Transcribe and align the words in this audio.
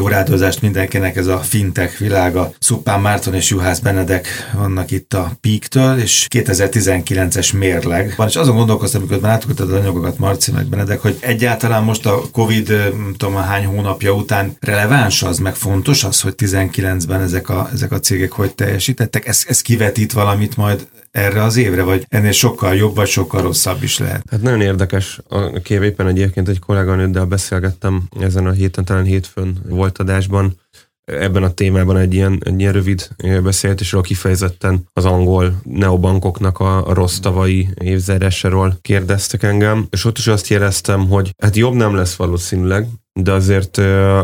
Jó 0.00 0.08
rádozást 0.08 0.60
mindenkinek 0.60 1.16
ez 1.16 1.26
a 1.26 1.38
fintech 1.38 1.98
világa. 1.98 2.52
Szupán 2.58 3.00
Márton 3.00 3.34
és 3.34 3.50
Juhász 3.50 3.78
Benedek 3.78 4.50
vannak 4.52 4.90
itt 4.90 5.14
a 5.14 5.30
Peak-től, 5.40 5.98
és 5.98 6.26
2019-es 6.30 7.58
mérleg 7.58 8.14
van, 8.16 8.28
és 8.28 8.36
azon 8.36 8.56
gondolkoztam, 8.56 9.02
amikor 9.02 9.28
átkutatod 9.28 9.72
az 9.72 9.80
anyagokat, 9.80 10.18
Marci 10.18 10.52
meg 10.52 10.66
Benedek, 10.66 11.00
hogy 11.00 11.16
egyáltalán 11.20 11.82
most 11.82 12.06
a 12.06 12.22
Covid, 12.32 12.68
nem 12.68 13.14
tudom 13.16 13.34
hány 13.34 13.64
hónapja 13.64 14.12
után 14.12 14.56
releváns 14.60 15.22
az, 15.22 15.38
meg 15.38 15.54
fontos 15.54 16.04
az, 16.04 16.20
hogy 16.20 16.34
19-ben 16.36 17.20
ezek 17.20 17.48
a, 17.48 17.68
ezek 17.72 17.92
a 17.92 18.00
cégek 18.00 18.32
hogy 18.32 18.54
teljesítettek. 18.54 19.26
Ez, 19.26 19.44
ez 19.48 19.60
kivetít 19.60 20.12
valamit 20.12 20.56
majd 20.56 20.86
erre 21.10 21.42
az 21.42 21.56
évre, 21.56 21.82
vagy 21.82 22.06
ennél 22.08 22.32
sokkal 22.32 22.74
jobb, 22.74 22.94
vagy 22.94 23.08
sokkal 23.08 23.42
rosszabb 23.42 23.82
is 23.82 23.98
lehet? 23.98 24.22
Hát 24.30 24.42
nagyon 24.42 24.60
érdekes 24.60 25.20
a 25.28 25.60
kép, 25.60 25.82
éppen 25.82 26.06
egyébként 26.06 26.48
egy 26.48 26.58
kolléganőddel 26.58 27.24
beszélgettem 27.24 28.02
ezen 28.20 28.46
a 28.46 28.50
héten, 28.50 28.84
talán 28.84 29.04
hétfőn 29.04 29.58
volt 29.68 29.98
adásban, 29.98 30.58
ebben 31.04 31.42
a 31.42 31.54
témában 31.54 31.96
egy 31.96 32.14
ilyen, 32.14 32.42
egy 32.44 32.60
ilyen 32.60 32.72
rövid 32.72 33.08
beszélgetésről 33.42 34.02
kifejezetten 34.02 34.88
az 34.92 35.04
angol 35.04 35.60
neobankoknak 35.62 36.60
a, 36.60 36.86
a 36.86 36.94
rossz 36.94 37.18
tavalyi 37.18 37.68
évzárásáról 37.80 38.78
kérdeztek 38.82 39.42
engem, 39.42 39.86
és 39.90 40.04
ott 40.04 40.18
is 40.18 40.26
azt 40.26 40.48
jeleztem, 40.48 41.08
hogy 41.08 41.30
hát 41.42 41.56
jobb 41.56 41.74
nem 41.74 41.94
lesz 41.94 42.14
valószínűleg, 42.14 42.86
de 43.12 43.32
azért, 43.32 43.78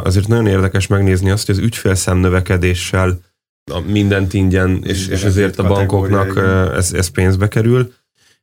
azért 0.05 0.29
nagyon 0.29 0.47
érdekes 0.47 0.87
megnézni 0.87 1.31
azt, 1.31 1.47
hogy 1.47 1.55
az 1.55 1.61
ügyfélszám 1.61 2.19
növekedéssel 2.19 3.21
a 3.73 3.81
mindent 3.87 4.35
ingyen, 4.35 4.81
és, 4.85 5.09
és 5.09 5.23
ezért 5.23 5.59
a 5.59 5.67
bankoknak 5.67 6.37
ez, 6.77 6.93
ez 6.93 7.09
pénzbe 7.09 7.49
kerül. 7.49 7.93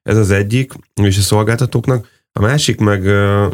Ez 0.04 0.18
az 0.18 0.32
egyik, 0.32 0.72
és 1.02 1.18
a 1.18 1.22
szolgáltatóknak. 1.22 2.08
A 2.36 2.41
másik 2.41 2.80
meg, 2.80 3.04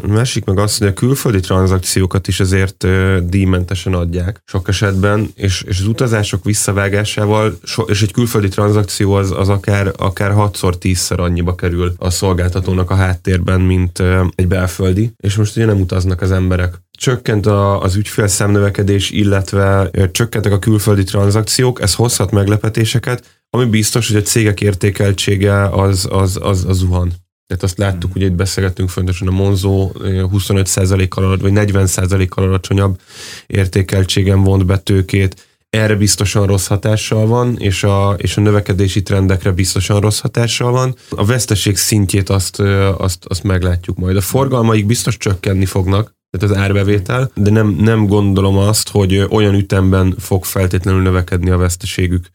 másik 0.06 0.44
meg 0.44 0.58
az, 0.58 0.78
hogy 0.78 0.86
a 0.86 0.92
külföldi 0.92 1.40
tranzakciókat 1.40 2.28
is 2.28 2.40
azért 2.40 2.86
díjmentesen 3.28 3.94
adják 3.94 4.42
sok 4.44 4.68
esetben, 4.68 5.30
és, 5.34 5.62
és 5.62 5.80
az 5.80 5.86
utazások 5.86 6.44
visszavágásával, 6.44 7.58
és 7.86 8.02
egy 8.02 8.12
külföldi 8.12 8.48
tranzakció 8.48 9.12
az, 9.12 9.30
az 9.30 9.48
akár, 9.48 9.92
akár 9.96 10.32
6-szor, 10.34 10.74
10-szer 10.80 11.18
annyiba 11.18 11.54
kerül 11.54 11.94
a 11.96 12.10
szolgáltatónak 12.10 12.90
a 12.90 12.94
háttérben, 12.94 13.60
mint 13.60 14.02
egy 14.34 14.48
belföldi, 14.48 15.12
és 15.16 15.36
most 15.36 15.56
ugye 15.56 15.66
nem 15.66 15.80
utaznak 15.80 16.20
az 16.20 16.32
emberek 16.32 16.74
csökkent 17.00 17.46
a, 17.46 17.80
az 17.80 17.96
ügyfélszámnövekedés, 17.96 19.10
illetve 19.10 19.90
csökkentek 20.12 20.52
a 20.52 20.58
külföldi 20.58 21.04
tranzakciók, 21.04 21.80
ez 21.80 21.94
hozhat 21.94 22.30
meglepetéseket, 22.30 23.42
ami 23.50 23.64
biztos, 23.64 24.08
hogy 24.08 24.16
a 24.16 24.22
cégek 24.22 24.60
értékeltsége 24.60 25.68
az, 25.68 26.08
az, 26.10 26.38
az, 26.42 26.64
az 26.64 26.76
zuhan. 26.76 27.12
Tehát 27.46 27.62
azt 27.62 27.78
láttuk, 27.78 28.12
hogy 28.12 28.22
itt 28.22 28.32
beszélgettünk 28.32 28.88
fontosan 28.88 29.28
a 29.28 29.30
Monzo 29.30 29.90
25%-kal 30.04 31.24
alatt, 31.24 31.40
vagy 31.40 31.52
40%-kal 31.54 32.44
alacsonyabb 32.44 33.00
értékeltségen 33.46 34.42
vont 34.42 34.66
be 34.66 34.78
tőkét. 34.78 35.48
Erre 35.70 35.94
biztosan 35.94 36.46
rossz 36.46 36.66
hatással 36.66 37.26
van, 37.26 37.56
és 37.58 37.84
a, 37.84 38.14
és 38.18 38.36
a 38.36 38.40
növekedési 38.40 39.02
trendekre 39.02 39.50
biztosan 39.50 40.00
rossz 40.00 40.18
hatással 40.18 40.70
van. 40.70 40.96
A 41.10 41.24
veszteség 41.24 41.76
szintjét 41.76 42.28
azt, 42.28 42.60
azt, 42.98 43.24
azt 43.24 43.42
meglátjuk 43.42 43.98
majd. 43.98 44.16
A 44.16 44.20
forgalmaik 44.20 44.86
biztos 44.86 45.16
csökkenni 45.16 45.66
fognak, 45.66 46.18
tehát 46.30 46.56
az 46.56 46.62
árbevétel, 46.62 47.30
de 47.34 47.50
nem, 47.50 47.68
nem 47.68 48.06
gondolom 48.06 48.56
azt, 48.56 48.88
hogy 48.88 49.26
olyan 49.30 49.54
ütemben 49.54 50.14
fog 50.18 50.44
feltétlenül 50.44 51.02
növekedni 51.02 51.50
a 51.50 51.56
veszteségük, 51.56 52.26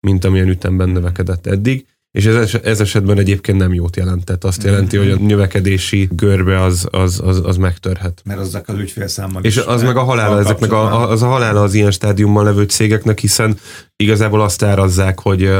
mint 0.00 0.24
amilyen 0.24 0.48
ütemben 0.48 0.88
növekedett 0.88 1.46
eddig. 1.46 1.86
És 2.10 2.24
ez, 2.24 2.54
ez 2.62 2.80
esetben 2.80 3.18
egyébként 3.18 3.58
nem 3.58 3.74
jót 3.74 3.96
jelent. 3.96 4.24
Tehát 4.24 4.44
azt 4.44 4.62
jelenti, 4.62 4.96
hogy 4.96 5.10
a 5.10 5.16
növekedési 5.16 6.08
görbe 6.12 6.62
az, 6.62 6.88
az, 6.90 7.20
az, 7.24 7.40
az 7.44 7.56
megtörhet. 7.56 8.22
Mert 8.24 8.40
azzal 8.40 8.62
az 8.66 8.78
ügyfélszámmal 8.78 9.42
És 9.42 9.56
az 9.56 9.82
meg 9.82 9.96
a 9.96 10.02
halála, 10.02 10.38
ezeknek 10.38 10.72
a, 10.72 11.10
az 11.10 11.22
a 11.22 11.26
halála 11.26 11.62
az 11.62 11.74
ilyen 11.74 11.90
stádiumban 11.90 12.44
levő 12.44 12.64
cégeknek, 12.64 13.18
hiszen 13.18 13.58
igazából 13.96 14.42
azt 14.42 14.62
árazzák, 14.62 15.20
hogy 15.20 15.50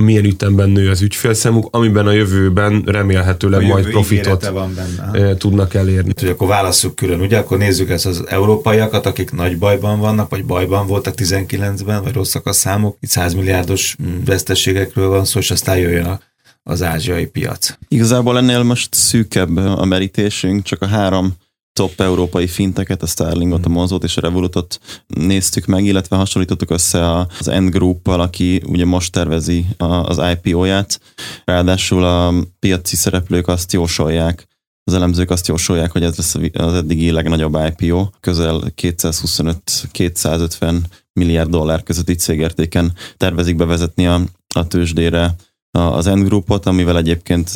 milyen 0.00 0.24
ütemben 0.24 0.70
nő 0.70 0.90
az 0.90 1.02
ügyfélszámuk, 1.02 1.68
amiben 1.70 2.06
a 2.06 2.12
jövőben 2.12 2.82
remélhetőleg 2.86 3.62
a 3.62 3.66
majd 3.66 3.86
profitot 3.86 4.46
van 4.46 4.74
benne. 4.74 5.34
tudnak 5.34 5.74
elérni. 5.74 6.12
Hogy 6.20 6.28
akkor 6.28 6.48
válasszuk 6.48 6.94
külön, 6.94 7.20
ugye? 7.20 7.38
Akkor 7.38 7.58
nézzük 7.58 7.90
ezt 7.90 8.06
az 8.06 8.22
európaiakat, 8.26 9.06
akik 9.06 9.32
nagy 9.32 9.58
bajban 9.58 9.98
vannak, 9.98 10.30
vagy 10.30 10.44
bajban 10.44 10.86
voltak 10.86 11.14
19-ben, 11.16 12.02
vagy 12.02 12.12
rosszak 12.12 12.46
a 12.46 12.52
számok. 12.52 12.96
Itt 13.00 13.08
100 13.08 13.34
milliárdos 13.34 13.96
veszteségekről 14.24 15.08
van 15.08 15.24
szó, 15.24 15.38
és 15.38 15.50
aztán 15.50 15.78
jöjjön 15.78 16.04
a 16.04 16.20
az 16.66 16.82
ázsiai 16.82 17.26
piac. 17.26 17.74
Igazából 17.88 18.38
ennél 18.38 18.62
most 18.62 18.94
szűkebb 18.94 19.56
a 19.56 19.84
merítésünk, 19.84 20.62
csak 20.62 20.82
a 20.82 20.86
három 20.86 21.34
top 21.74 22.00
európai 22.00 22.46
finteket, 22.46 23.02
a 23.02 23.06
Starlingot, 23.06 23.66
a 23.66 23.68
Monzót 23.68 24.04
és 24.04 24.16
a 24.16 24.20
Revolutot 24.20 24.80
néztük 25.06 25.66
meg, 25.66 25.84
illetve 25.84 26.16
hasonlítottuk 26.16 26.70
össze 26.70 27.26
az 27.38 27.48
End 27.48 27.70
Group-pal, 27.70 28.20
aki 28.20 28.62
ugye 28.66 28.84
most 28.84 29.12
tervezi 29.12 29.66
az 29.78 30.20
IPO-ját. 30.32 31.00
Ráadásul 31.44 32.04
a 32.04 32.34
piaci 32.58 32.96
szereplők 32.96 33.48
azt 33.48 33.72
jósolják, 33.72 34.46
az 34.84 34.94
elemzők 34.94 35.30
azt 35.30 35.46
jósolják, 35.48 35.90
hogy 35.90 36.02
ez 36.02 36.16
lesz 36.16 36.34
az 36.52 36.74
eddigi 36.74 37.10
legnagyobb 37.10 37.58
IPO, 37.66 38.08
közel 38.20 38.62
225-250 38.82 40.76
milliárd 41.12 41.50
dollár 41.50 41.82
közötti 41.82 42.14
cégértéken 42.14 42.92
tervezik 43.16 43.56
bevezetni 43.56 44.06
a, 44.06 44.20
a 44.54 44.66
tőzsdére 44.66 45.34
az 45.78 46.06
End 46.06 46.26
Groupot, 46.26 46.66
amivel 46.66 46.96
egyébként 46.96 47.52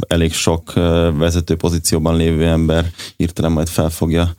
elég 0.00 0.32
sok 0.32 0.72
vezető 1.16 1.56
pozícióban 1.56 2.16
lévő 2.16 2.46
ember 2.46 2.90
hirtelen 3.16 3.52
majd 3.52 3.68
fel 3.68 3.90
fogja 3.90 4.34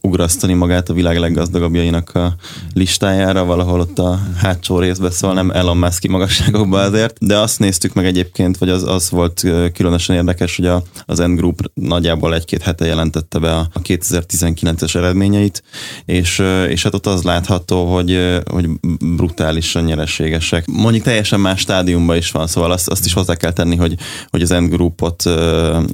ugrasztani 0.00 0.52
magát 0.52 0.88
a 0.88 0.92
világ 0.94 1.18
leggazdagabbjainak 1.18 2.14
a 2.14 2.34
listájára, 2.74 3.44
valahol 3.44 3.80
ott 3.80 3.98
a 3.98 4.20
hátsó 4.36 4.78
részbe 4.78 5.10
szól, 5.10 5.34
nem 5.34 5.50
Elon 5.50 5.76
Musk 5.76 6.06
magasságokba 6.06 6.80
azért, 6.80 7.16
de 7.20 7.38
azt 7.38 7.58
néztük 7.58 7.94
meg 7.94 8.06
egyébként, 8.06 8.58
vagy 8.58 8.68
az, 8.68 8.82
az 8.82 9.10
volt 9.10 9.46
különösen 9.74 10.16
érdekes, 10.16 10.56
hogy 10.56 10.66
a, 10.66 10.82
az 11.06 11.20
End 11.20 11.38
Group 11.38 11.70
nagyjából 11.74 12.34
egy-két 12.34 12.62
hete 12.62 12.86
jelentette 12.86 13.38
be 13.38 13.54
a, 13.54 13.68
a 13.72 13.80
2019-es 13.80 14.94
eredményeit, 14.94 15.62
és, 16.04 16.42
és 16.68 16.82
hát 16.82 16.94
ott 16.94 17.06
az 17.06 17.22
látható, 17.22 17.94
hogy, 17.94 18.40
hogy 18.50 18.68
brutálisan 19.16 19.84
nyereségesek. 19.84 20.66
Mondjuk 20.66 21.04
teljesen 21.04 21.40
más 21.40 21.60
stádiumban 21.60 22.16
is 22.16 22.30
van, 22.30 22.46
szóval 22.46 22.72
azt, 22.72 22.88
azt 22.88 23.04
is 23.04 23.12
hozzá 23.12 23.34
kell 23.34 23.52
tenni, 23.52 23.76
hogy, 23.76 23.96
hogy 24.28 24.42
az 24.42 24.50
End 24.50 24.68
Groupot, 24.68 25.22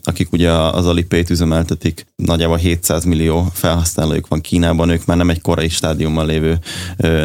akik 0.03 0.33
ugye 0.33 0.51
az 0.53 0.87
Alipay-t 0.87 1.31
üzemeltetik, 1.31 2.07
nagyjából 2.17 2.57
700 2.57 3.05
millió 3.05 3.49
felhasználó 3.53 3.88
felhasználójuk 3.89 4.29
van 4.29 4.41
Kínában, 4.41 4.89
ők 4.89 5.05
már 5.05 5.17
nem 5.17 5.31
egy 5.31 5.41
korai 5.41 5.69
stádiumban 5.69 6.27
lévő 6.27 6.59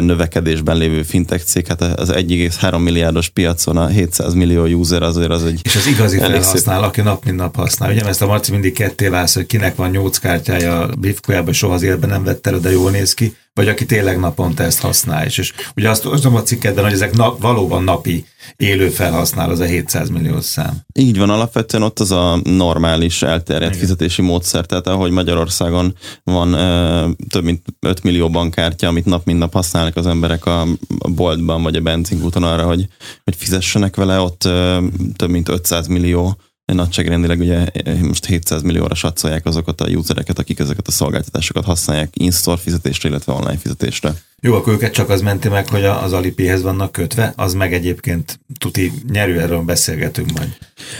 növekedésben 0.00 0.76
lévő 0.76 1.02
fintech 1.02 1.44
cég, 1.44 1.66
hát 1.66 1.80
az 1.80 2.12
1,3 2.12 2.82
milliárdos 2.82 3.28
piacon 3.28 3.76
a 3.76 3.86
700 3.86 4.34
millió 4.34 4.64
user 4.64 5.02
azért 5.02 5.30
az 5.30 5.44
egy... 5.44 5.60
És 5.64 5.76
az 5.76 5.86
igazi 5.86 6.18
felhasznál, 6.18 6.78
szép. 6.78 6.88
aki 6.88 7.00
nap 7.00 7.24
mint 7.24 7.36
nap 7.36 7.56
használ. 7.56 7.90
Ugye 7.90 8.04
ezt 8.04 8.22
a 8.22 8.26
Marci 8.26 8.50
mindig 8.50 8.72
ketté 8.72 9.08
válsz, 9.08 9.34
hogy 9.34 9.46
kinek 9.46 9.76
van 9.76 9.90
nyolc 9.90 10.18
kártyája 10.18 10.80
a 10.80 10.94
Bifkojába, 10.98 11.52
soha 11.52 11.74
az 11.74 11.82
életben 11.82 12.10
nem 12.10 12.24
vett 12.24 12.46
el, 12.46 12.58
de 12.58 12.70
jól 12.70 12.90
néz 12.90 13.14
ki, 13.14 13.36
vagy 13.54 13.68
aki 13.68 13.86
tényleg 13.86 14.18
naponta 14.18 14.62
ezt 14.62 14.80
használja. 14.80 15.26
És, 15.26 15.38
és 15.38 15.52
ugye 15.76 15.90
azt 15.90 16.02
tudom 16.02 16.34
a 16.34 16.42
cikkedben, 16.42 16.84
hogy 16.84 16.92
ezek 16.92 17.16
na, 17.16 17.36
valóban 17.38 17.84
napi 17.84 18.24
élő 18.56 18.88
felhasznál 18.88 19.50
az 19.50 19.60
a 19.60 19.64
700 19.64 20.08
millió 20.08 20.40
szám. 20.40 20.80
Így 20.94 21.18
van, 21.18 21.30
alapvetően 21.30 21.82
ott 21.82 22.00
az 22.00 22.10
a 22.10 22.40
normális 22.44 23.22
elterjedt 23.22 23.74
Igen. 23.74 23.84
fizetési 23.84 24.22
módszer, 24.22 24.66
tehát 24.66 24.86
ahogy 24.86 25.10
Magyarországon 25.10 25.94
van 26.24 26.52
ö, 26.52 27.08
több 27.28 27.44
mint 27.44 27.62
5 27.80 28.02
millió 28.02 28.30
bankkártya, 28.30 28.88
amit 28.88 29.04
nap 29.04 29.24
mint 29.24 29.38
nap 29.38 29.52
használnak 29.52 29.96
az 29.96 30.06
emberek 30.06 30.46
a, 30.46 30.60
a 30.98 31.10
boltban 31.14 31.62
vagy 31.62 31.76
a 31.76 31.80
benzinkúton 31.80 32.42
arra, 32.42 32.66
hogy, 32.66 32.86
hogy 33.24 33.36
fizessenek 33.36 33.96
vele, 33.96 34.18
ott 34.18 34.44
ö, 34.44 34.84
több 35.16 35.30
mint 35.30 35.48
500 35.48 35.86
millió 35.86 36.36
nagyságrendileg 36.72 37.40
ugye 37.40 37.66
most 38.00 38.26
700 38.26 38.62
millióra 38.62 38.94
satszolják 38.94 39.46
azokat 39.46 39.80
a 39.80 39.88
usereket, 39.88 40.38
akik 40.38 40.58
ezeket 40.58 40.88
a 40.88 40.90
szolgáltatásokat 40.90 41.64
használják 41.64 42.08
in-store 42.12 42.56
fizetésre, 42.56 43.08
illetve 43.08 43.32
online 43.32 43.56
fizetésre. 43.56 44.14
Jó, 44.40 44.54
akkor 44.54 44.72
őket 44.72 44.92
csak 44.92 45.08
az 45.08 45.20
menti 45.20 45.48
meg, 45.48 45.68
hogy 45.68 45.84
az 45.84 46.12
Alipéhez 46.12 46.62
vannak 46.62 46.92
kötve, 46.92 47.32
az 47.36 47.54
meg 47.54 47.72
egyébként 47.72 48.40
tuti 48.58 48.92
nyerő, 49.10 49.40
erről 49.40 49.60
beszélgetünk 49.60 50.32
majd. 50.32 50.56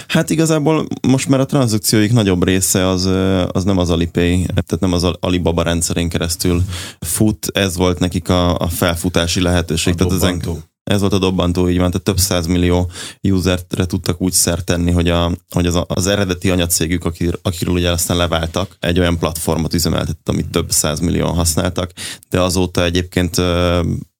Hát 0.08 0.30
igazából 0.30 0.86
most 1.08 1.28
már 1.28 1.40
a 1.40 1.46
tranzakcióik 1.46 2.12
nagyobb 2.12 2.44
része 2.44 2.88
az, 2.88 3.04
az 3.52 3.64
nem 3.64 3.78
az 3.78 3.90
Alipay, 3.90 4.46
tehát 4.46 4.80
nem 4.80 4.92
az 4.92 5.04
Alibaba 5.20 5.62
rendszerén 5.62 6.08
keresztül 6.08 6.62
fut, 7.00 7.46
ez 7.52 7.76
volt 7.76 7.98
nekik 7.98 8.28
a, 8.28 8.58
a 8.58 8.68
felfutási 8.68 9.40
lehetőség. 9.40 9.92
A 9.92 9.96
tehát 9.96 10.12
ezen, 10.12 10.42
ez 10.84 11.00
volt 11.00 11.12
a 11.12 11.18
dobbantó, 11.18 11.68
így 11.68 11.78
van, 11.78 11.90
tehát 11.90 12.04
több 12.04 12.18
százmillió 12.18 12.90
usertre 13.22 13.86
tudtak 13.86 14.20
úgy 14.20 14.32
szert 14.32 14.64
tenni, 14.64 14.90
hogy, 14.90 15.08
a, 15.08 15.30
hogy 15.50 15.66
az, 15.66 15.78
az 15.86 16.06
eredeti 16.06 16.50
anyacégük, 16.50 17.04
akir, 17.04 17.38
akiről 17.42 17.74
ugye 17.74 17.90
aztán 17.90 18.16
leváltak, 18.16 18.76
egy 18.80 18.98
olyan 18.98 19.18
platformot 19.18 19.74
üzemeltetett, 19.74 20.28
amit 20.28 20.50
több 20.50 20.70
százmillióan 20.70 21.34
használtak, 21.34 21.92
de 22.30 22.40
azóta 22.40 22.84
egyébként 22.84 23.36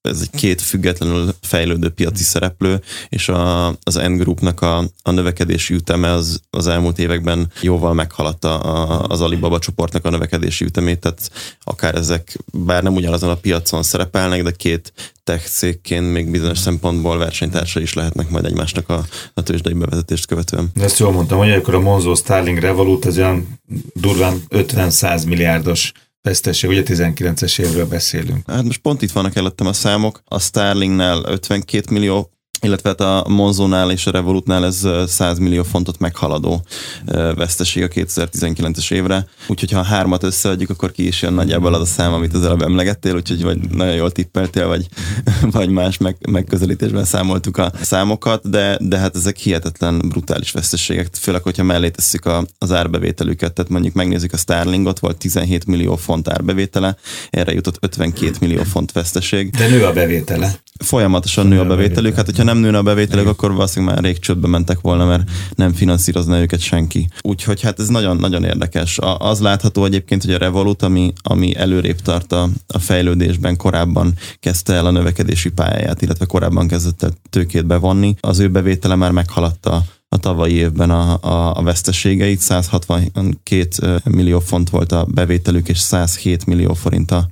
ez 0.08 0.20
egy 0.20 0.30
két 0.30 0.60
függetlenül 0.62 1.34
fejlődő 1.40 1.88
piaci 1.88 2.22
szereplő, 2.22 2.80
és 3.08 3.28
a, 3.28 3.68
az 3.68 3.94
N 3.94 4.16
Groupnak 4.16 4.60
a, 4.60 4.78
a 5.02 5.10
növekedési 5.10 5.74
üteme 5.74 6.10
az, 6.12 6.40
az 6.50 6.66
elmúlt 6.66 6.98
években 6.98 7.52
jóval 7.60 7.94
meghaladta 7.94 8.60
a, 8.60 9.04
az 9.08 9.20
Alibaba 9.20 9.58
csoportnak 9.58 10.04
a 10.04 10.10
növekedési 10.10 10.64
ütemét, 10.64 10.98
tehát 10.98 11.30
akár 11.60 11.94
ezek, 11.94 12.38
bár 12.52 12.82
nem 12.82 12.94
ugyanazon 12.94 13.30
a 13.30 13.34
piacon 13.34 13.82
szerepelnek, 13.82 14.42
de 14.42 14.50
két 14.50 14.92
tech 15.24 15.46
cégként 15.46 16.12
még 16.12 16.30
bizonyos 16.30 16.58
szempontból 16.58 17.18
versenytársai 17.18 17.82
is 17.82 17.94
lehetnek 17.94 18.30
majd 18.30 18.44
egymásnak 18.44 18.88
a, 18.88 19.04
a 19.34 19.42
tőzsdei 19.42 19.72
bevezetést 19.72 20.26
követően. 20.26 20.70
De 20.74 20.84
ezt 20.84 20.98
jól 20.98 21.12
mondtam, 21.12 21.38
hogy 21.38 21.50
akkor 21.50 21.74
a 21.74 21.80
Monzo 21.80 22.14
Starling 22.14 22.58
Revolut 22.58 23.04
az 23.04 23.18
olyan 23.18 23.60
durván 23.94 24.42
50-100 24.50 25.26
milliárdos 25.26 25.92
veszteség, 26.24 26.70
ugye 26.70 26.82
19-es 26.84 27.60
évről 27.60 27.86
beszélünk. 27.86 28.50
Hát 28.50 28.62
most 28.62 28.80
pont 28.80 29.02
itt 29.02 29.12
vannak 29.12 29.36
előttem 29.36 29.66
a 29.66 29.72
számok. 29.72 30.22
A 30.24 30.38
Starlingnál 30.40 31.22
52 31.26 31.92
millió 31.92 32.30
illetve 32.64 32.88
hát 32.88 33.00
a 33.00 33.24
Monzónál 33.28 33.90
és 33.90 34.06
a 34.06 34.10
Revolutnál 34.10 34.64
ez 34.64 34.88
100 35.06 35.38
millió 35.38 35.62
fontot 35.62 35.98
meghaladó 35.98 36.62
veszteség 37.36 37.82
a 37.82 37.88
2019-es 37.88 38.92
évre. 38.92 39.26
Úgyhogy 39.46 39.70
ha 39.70 39.78
a 39.78 39.82
hármat 39.82 40.22
összeadjuk, 40.22 40.70
akkor 40.70 40.92
ki 40.92 41.06
is 41.06 41.22
jön 41.22 41.32
nagyjából 41.32 41.74
az 41.74 41.80
a 41.80 41.84
szám, 41.84 42.12
amit 42.12 42.34
az 42.34 42.44
előbb 42.44 42.62
emlegettél, 42.62 43.14
úgyhogy 43.14 43.42
vagy 43.42 43.70
nagyon 43.70 43.94
jól 43.94 44.10
tippeltél, 44.10 44.66
vagy, 44.66 44.86
vagy 45.56 45.68
más 45.68 45.98
meg, 45.98 46.16
megközelítésben 46.30 47.04
számoltuk 47.04 47.56
a 47.56 47.72
számokat, 47.80 48.50
de, 48.50 48.78
de 48.80 48.98
hát 48.98 49.16
ezek 49.16 49.36
hihetetlen 49.36 49.98
brutális 50.08 50.50
veszteségek, 50.50 51.08
főleg, 51.12 51.42
hogyha 51.42 51.62
mellé 51.62 51.90
tesszük 51.90 52.24
a, 52.24 52.46
az 52.58 52.72
árbevételüket, 52.72 53.52
tehát 53.52 53.70
mondjuk 53.70 53.94
megnézzük 53.94 54.32
a 54.32 54.36
Starlingot, 54.36 54.98
volt 54.98 55.16
17 55.16 55.66
millió 55.66 55.96
font 55.96 56.28
árbevétele, 56.28 56.96
erre 57.30 57.52
jutott 57.52 57.76
52 57.80 58.32
millió 58.40 58.62
font 58.62 58.92
veszteség. 58.92 59.50
De 59.50 59.68
nő 59.68 59.84
a 59.84 59.92
bevétele. 59.92 60.54
Folyamatosan 60.78 61.46
nő 61.46 61.60
a 61.60 61.64
bevételük, 61.64 62.14
hát 62.14 62.24
hogyha 62.24 62.42
nem 62.42 62.53
nőne 62.58 62.78
a 62.78 62.82
bevételük, 62.82 63.26
akkor 63.26 63.52
valószínűleg 63.52 63.94
már 63.94 64.04
rég 64.04 64.18
csődbe 64.18 64.48
mentek 64.48 64.80
volna, 64.80 65.04
mert 65.04 65.30
nem 65.54 65.72
finanszírozna 65.72 66.40
őket 66.40 66.60
senki. 66.60 67.08
Úgyhogy 67.20 67.60
hát 67.60 67.80
ez 67.80 67.88
nagyon, 67.88 68.16
nagyon 68.16 68.44
érdekes. 68.44 68.98
Az 69.18 69.40
látható 69.40 69.84
egyébként, 69.84 70.24
hogy 70.24 70.34
a 70.34 70.38
Revolut, 70.38 70.82
ami, 70.82 71.12
ami 71.22 71.56
előrébb 71.56 72.00
tart 72.00 72.32
a, 72.32 72.48
a 72.66 72.78
fejlődésben, 72.78 73.56
korábban 73.56 74.14
kezdte 74.40 74.72
el 74.72 74.86
a 74.86 74.90
növekedési 74.90 75.50
pályáját, 75.50 76.02
illetve 76.02 76.24
korábban 76.24 76.68
kezdett 76.68 77.02
el 77.02 77.12
tőkét 77.30 77.66
bevonni, 77.66 78.14
az 78.20 78.38
ő 78.38 78.48
bevétele 78.48 78.94
már 78.94 79.10
meghaladta 79.10 79.84
a 80.14 80.18
tavalyi 80.18 80.54
évben 80.54 80.90
a, 80.90 81.18
a, 81.20 81.56
a 81.56 81.62
veszteségeit. 81.62 82.40
162 82.40 84.00
millió 84.04 84.40
font 84.40 84.70
volt 84.70 84.92
a 84.92 85.06
bevételük, 85.10 85.68
és 85.68 85.78
107 85.78 86.46
millió 86.46 86.74
forint 86.74 87.10
a, 87.10 87.28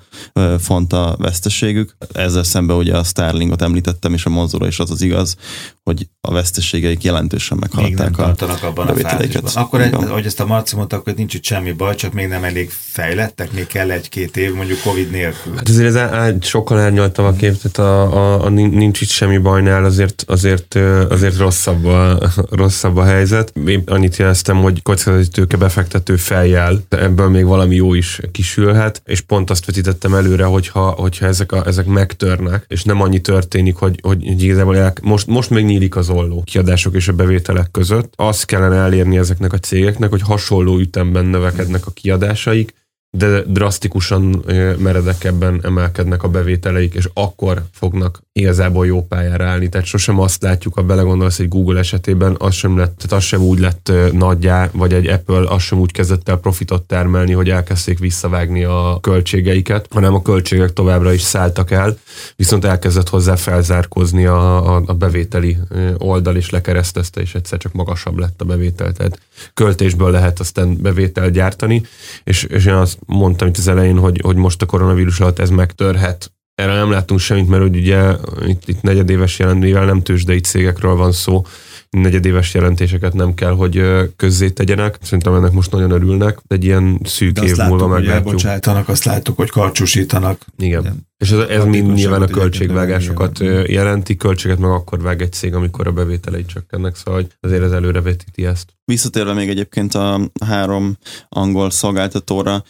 font 0.58 0.92
a 0.92 1.16
veszteségük. 1.18 1.96
Ezzel 2.12 2.42
szemben 2.42 2.76
ugye 2.76 2.96
a 2.96 3.04
Starlingot 3.04 3.62
említettem, 3.62 4.12
és 4.12 4.26
a 4.26 4.30
Monzóra 4.30 4.66
is 4.66 4.78
az 4.78 4.90
az 4.90 5.02
igaz, 5.02 5.36
hogy 5.84 6.08
a 6.20 6.32
veszteségeik 6.32 7.02
jelentősen 7.02 7.58
meghaladták 7.60 8.16
még 8.16 8.26
nem 8.26 8.50
a 8.62 8.66
abban 8.66 8.88
a 8.88 8.94
fázisban. 8.94 9.50
Akkor, 9.54 9.80
egy, 9.80 9.94
ahogy 9.94 10.26
ezt 10.26 10.40
a 10.40 10.46
Marci 10.46 10.76
mondta, 10.76 10.96
akkor 10.96 11.14
nincs 11.14 11.34
itt 11.34 11.44
semmi 11.44 11.72
baj, 11.72 11.94
csak 11.94 12.12
még 12.12 12.28
nem 12.28 12.44
elég 12.44 12.70
fejlettek, 12.70 13.52
még 13.52 13.66
kell 13.66 13.90
egy-két 13.90 14.36
év, 14.36 14.54
mondjuk 14.54 14.80
Covid 14.82 15.10
nélkül. 15.10 15.56
Hát 15.56 15.68
azért 15.68 15.86
ez 15.86 15.96
á, 15.96 16.30
sokkal 16.40 16.78
árnyaltabb 16.78 17.24
a 17.24 17.32
kép, 17.32 17.56
tehát 17.62 17.78
a, 17.78 18.14
a, 18.16 18.44
a, 18.44 18.48
nincs 18.48 19.00
itt 19.00 19.08
semmi 19.08 19.38
bajnál, 19.38 19.84
azért, 19.84 20.24
azért, 20.26 20.74
azért 21.08 21.36
rosszabb, 21.36 21.84
a, 21.84 22.18
rosszabb 22.50 22.96
a 22.96 23.04
helyzet. 23.04 23.52
Én 23.66 23.82
annyit 23.86 24.16
jeleztem, 24.16 24.56
hogy 24.56 24.82
kockázati 24.82 25.28
tőke 25.28 25.56
befektető 25.56 26.16
feljel, 26.16 26.82
ebből 26.88 27.28
még 27.28 27.44
valami 27.44 27.74
jó 27.74 27.94
is 27.94 28.20
kisülhet, 28.32 29.02
és 29.04 29.20
pont 29.20 29.50
azt 29.50 29.66
vetítettem 29.66 30.14
előre, 30.14 30.44
hogyha, 30.44 30.90
hogyha 30.90 31.26
ezek, 31.26 31.52
a, 31.52 31.66
ezek 31.66 31.86
megtörnek, 31.86 32.64
és 32.68 32.82
nem 32.82 33.00
annyi 33.00 33.20
történik, 33.20 33.74
hogy, 33.74 33.98
hogy 34.02 34.42
igazából 34.42 34.76
el, 34.76 34.92
most, 35.02 35.26
most 35.26 35.50
még 35.50 35.64
nyílik 35.72 35.96
az 35.96 36.10
olló 36.10 36.42
kiadások 36.42 36.94
és 36.94 37.08
a 37.08 37.12
bevételek 37.12 37.70
között. 37.70 38.12
Azt 38.16 38.44
kellene 38.44 38.76
elérni 38.76 39.18
ezeknek 39.18 39.52
a 39.52 39.58
cégeknek, 39.58 40.10
hogy 40.10 40.22
hasonló 40.22 40.78
ütemben 40.78 41.24
növekednek 41.24 41.86
a 41.86 41.90
kiadásaik, 41.90 42.74
de 43.16 43.42
drasztikusan 43.42 44.44
meredekebben 44.78 45.60
emelkednek 45.62 46.22
a 46.22 46.28
bevételeik, 46.28 46.94
és 46.94 47.08
akkor 47.14 47.62
fognak 47.72 48.22
igazából 48.32 48.86
jó 48.86 49.02
pályára 49.02 49.44
állni. 49.44 49.68
Tehát 49.68 49.86
sosem 49.86 50.18
azt 50.18 50.42
látjuk, 50.42 50.74
ha 50.74 50.82
belegondolsz 50.82 51.38
egy 51.38 51.48
Google 51.48 51.78
esetében, 51.78 52.34
az 52.38 52.54
sem 52.54 52.76
lett, 52.76 52.96
tehát 52.96 53.12
az 53.12 53.22
sem 53.22 53.40
úgy 53.40 53.58
lett 53.58 53.92
nagyjá, 54.12 54.68
vagy 54.72 54.92
egy 54.92 55.06
Apple 55.06 55.48
az 55.48 55.62
sem 55.62 55.78
úgy 55.78 55.92
kezdett 55.92 56.28
el 56.28 56.36
profitot 56.36 56.82
termelni, 56.82 57.32
hogy 57.32 57.50
elkezdték 57.50 57.98
visszavágni 57.98 58.64
a 58.64 58.98
költségeiket, 59.00 59.86
hanem 59.90 60.14
a 60.14 60.22
költségek 60.22 60.72
továbbra 60.72 61.12
is 61.12 61.20
szálltak 61.20 61.70
el, 61.70 61.98
viszont 62.36 62.64
elkezdett 62.64 63.08
hozzá 63.08 63.36
felzárkózni 63.36 64.26
a, 64.26 64.74
a, 64.74 64.82
a 64.86 64.94
bevételi 64.94 65.56
oldal, 65.98 66.36
és 66.36 66.50
lekeresztezte, 66.50 67.20
és 67.20 67.34
egyszer 67.34 67.58
csak 67.58 67.72
magasabb 67.72 68.18
lett 68.18 68.40
a 68.40 68.44
bevétel. 68.44 68.92
Tehát 68.92 69.20
költésből 69.54 70.10
lehet 70.10 70.40
aztán 70.40 70.76
bevétel 70.80 71.30
gyártani, 71.30 71.82
és, 72.24 72.42
és 72.42 72.66
én 72.66 72.74
azt 72.74 72.98
mondtam 73.06 73.48
itt 73.48 73.56
az 73.56 73.68
elején, 73.68 73.98
hogy, 73.98 74.20
hogy 74.22 74.36
most 74.36 74.62
a 74.62 74.66
koronavírus 74.66 75.20
alatt 75.20 75.38
ez 75.38 75.50
megtörhet. 75.50 76.32
Erre 76.62 76.74
nem 76.74 76.90
látunk 76.90 77.20
semmit, 77.20 77.48
mert 77.48 77.62
hogy 77.62 77.76
ugye 77.76 78.16
itt, 78.46 78.62
itt 78.68 78.82
negyedéves 78.82 79.38
jelentmével 79.38 79.84
nem 79.84 80.02
tőzsdei 80.02 80.40
cégekről 80.40 80.94
van 80.94 81.12
szó, 81.12 81.44
negyedéves 81.90 82.54
jelentéseket 82.54 83.12
nem 83.12 83.34
kell, 83.34 83.52
hogy 83.52 83.82
közzé 84.16 84.50
tegyenek. 84.50 84.98
Szerintem 85.02 85.34
ennek 85.34 85.52
most 85.52 85.70
nagyon 85.70 85.90
örülnek. 85.90 86.38
Egy 86.48 86.64
ilyen 86.64 87.00
szűk 87.04 87.32
De 87.32 87.42
év 87.42 87.56
múlva 87.56 87.86
meglátjuk. 87.86 88.40
azt 88.86 89.04
láttuk, 89.04 89.36
hogy 89.36 89.50
karcsúsítanak. 89.50 90.44
Igen. 90.58 90.80
Igen. 90.80 91.10
És 91.22 91.30
ez, 91.30 91.48
ez 91.48 91.64
mind 91.64 91.92
nyilván 91.92 92.22
a 92.22 92.26
költségvágásokat 92.26 93.38
jelenti, 93.66 94.16
költséget 94.16 94.58
meg 94.58 94.70
akkor 94.70 95.02
vág 95.02 95.22
egy 95.22 95.32
cég, 95.32 95.54
amikor 95.54 95.86
a 95.86 95.92
bevételei 95.92 96.44
csökkennek, 96.44 96.96
szóval 96.96 97.26
azért 97.40 97.62
ez 97.62 97.72
előrevetíti 97.72 98.44
ezt. 98.44 98.74
Visszatérve 98.84 99.32
még 99.32 99.48
egyébként 99.48 99.94
a 99.94 100.20
három 100.46 100.96
angol 101.28 101.70
szolgáltatóra, 101.70 102.64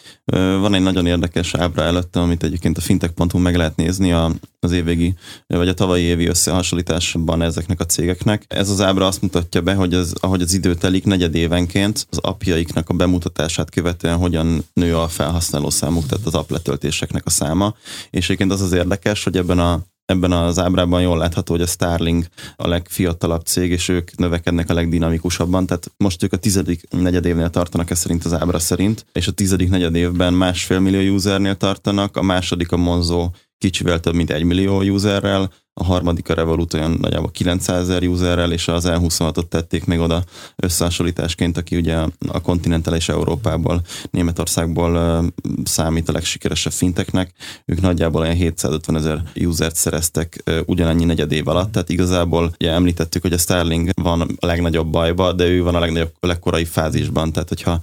van 0.60 0.75
egy 0.75 0.82
nagyon 0.82 1.06
érdekes 1.06 1.54
ábra 1.54 1.82
előtte, 1.82 2.20
amit 2.20 2.43
egyébként 2.43 2.78
a 2.78 2.81
fintech.hu 2.81 3.38
meg 3.38 3.56
lehet 3.56 3.76
nézni 3.76 4.12
az 4.60 4.72
évvégi, 4.72 5.14
vagy 5.46 5.69
a 5.69 5.75
tavalyi 5.75 6.02
évi 6.02 6.26
összehasonlításban 6.26 7.43
ezeknek 7.43 7.81
a 7.81 7.84
cégeknek. 7.84 8.44
Ez 8.48 8.70
az 8.70 8.81
ábra 8.81 9.06
azt 9.06 9.22
mutatja 9.22 9.60
be, 9.60 9.75
hogy 9.75 9.94
az, 9.94 10.14
ahogy 10.20 10.43
az 10.43 10.55
idő 10.55 10.75
telik, 10.75 11.05
negyed 11.05 11.34
évenként 11.34 12.06
az 12.10 12.19
apjaiknak 12.19 12.88
a 12.88 12.94
bemutatását 12.94 13.70
követően 13.70 14.16
hogyan 14.16 14.64
nő 14.72 14.96
a 14.96 15.08
felhasználó 15.08 15.70
számuk, 15.70 16.06
tehát 16.06 16.26
az 16.26 16.34
apletöltéseknek 16.34 17.26
a 17.26 17.31
száma, 17.31 17.75
és 18.10 18.28
egyébként 18.42 18.60
az 18.60 18.72
az 18.72 18.78
érdekes, 18.78 19.24
hogy 19.24 19.36
ebben 19.36 19.58
a 19.58 19.80
ebben 20.04 20.32
az 20.32 20.58
ábrában 20.58 21.02
jól 21.02 21.18
látható, 21.18 21.52
hogy 21.52 21.62
a 21.62 21.66
Starling 21.66 22.26
a 22.56 22.68
legfiatalabb 22.68 23.44
cég, 23.44 23.70
és 23.70 23.88
ők 23.88 24.16
növekednek 24.16 24.70
a 24.70 24.74
legdinamikusabban. 24.74 25.66
Tehát 25.66 25.92
most 25.96 26.22
ők 26.22 26.32
a 26.32 26.36
tizedik 26.36 26.88
negyedévnél 26.90 27.50
tartanak, 27.50 27.90
ez 27.90 27.98
szerint 27.98 28.24
az 28.24 28.32
ábra 28.32 28.58
szerint, 28.58 29.06
és 29.12 29.26
a 29.26 29.32
tizedik 29.32 29.68
negyedévben 29.68 30.34
másfél 30.34 30.80
millió 30.80 31.14
usernél 31.14 31.54
tartanak, 31.54 32.16
a 32.16 32.22
második 32.22 32.72
a 32.72 32.76
Monzo 32.76 33.30
kicsivel 33.58 34.00
több 34.00 34.14
mint 34.14 34.30
egy 34.30 34.44
millió 34.44 34.82
userrel, 34.82 35.52
a 35.74 35.84
harmadik 35.84 36.29
a 36.29 36.34
Revolut 36.34 36.74
olyan 36.74 36.96
nagyjából 37.00 37.31
900 37.31 37.88
ezer 37.88 38.02
userrel, 38.02 38.52
és 38.52 38.69
az 38.69 38.84
L26-ot 38.88 39.48
tették 39.48 39.84
még 39.84 39.98
oda 39.98 40.24
összehasonlításként, 40.56 41.56
aki 41.56 41.76
ugye 41.76 41.96
a 42.29 42.41
kontinentális 42.41 43.08
Európából, 43.08 43.81
Németországból 44.10 45.24
számít 45.64 46.08
a 46.08 46.12
legsikeresebb 46.12 46.72
finteknek. 46.72 47.32
Ők 47.64 47.81
nagyjából 47.81 48.20
olyan 48.20 48.34
750 48.34 48.96
ezer 48.96 49.22
usert 49.34 49.76
szereztek 49.76 50.43
ugyanannyi 50.67 51.05
negyed 51.05 51.32
év 51.32 51.48
alatt, 51.48 51.72
tehát 51.72 51.88
igazából 51.88 52.55
ugye 52.60 52.70
említettük, 52.70 53.22
hogy 53.22 53.32
a 53.32 53.38
Starling 53.38 53.91
van 53.94 54.20
a 54.20 54.46
legnagyobb 54.46 54.91
bajba, 54.91 55.32
de 55.32 55.44
ő 55.44 55.62
van 55.62 55.74
a 55.74 55.81
legnagyobb, 55.81 56.12
a 56.20 56.26
legkorai 56.26 56.64
fázisban, 56.64 57.32
tehát 57.32 57.48
hogyha 57.48 57.82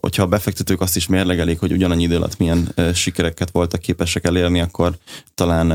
hogyha 0.00 0.22
a 0.22 0.26
befektetők 0.26 0.80
azt 0.80 0.96
is 0.96 1.06
mérlegelik, 1.06 1.58
hogy 1.58 1.72
ugyanannyi 1.72 2.02
idő 2.02 2.16
alatt 2.16 2.38
milyen 2.38 2.74
sikereket 2.94 3.50
voltak 3.50 3.80
képesek 3.80 4.24
elérni, 4.24 4.60
akkor 4.60 4.96
talán 5.34 5.70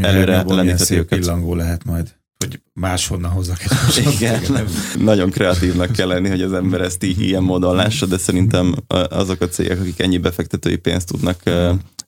előre 0.00 0.31
lendítheti 0.46 0.94
őket. 0.94 1.18
pillangó 1.18 1.54
lehet 1.54 1.84
majd 1.84 2.14
hogy 2.44 2.60
máshonnan 2.74 3.30
hozzak 3.30 3.58
egy 3.62 4.06
Igen, 4.14 4.68
nagyon 4.98 5.30
kreatívnak 5.30 5.92
kell 5.92 6.06
lenni, 6.06 6.28
hogy 6.28 6.42
az 6.42 6.52
ember 6.52 6.80
ezt 6.80 7.04
így 7.04 7.20
ilyen 7.20 7.42
módon 7.42 7.74
lássa, 7.74 8.06
de 8.06 8.18
szerintem 8.18 8.74
azok 9.10 9.40
a 9.40 9.48
cégek, 9.48 9.80
akik 9.80 10.00
ennyi 10.00 10.18
befektetői 10.18 10.76
pénzt 10.76 11.06
tudnak 11.06 11.40